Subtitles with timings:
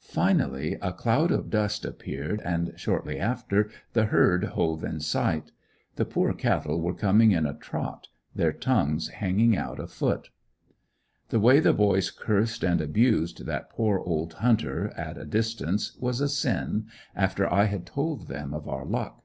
[0.00, 5.50] Finally a cloud of dust appeared, and shortly after, the herd hove in sight.
[5.96, 10.28] The poor cattle were coming in a trot, their tongues hanging out a foot.
[11.30, 16.20] The way the boys cursed and abused that poor old hunter, at a distance, was
[16.20, 19.24] a sin, after I had told them of our luck.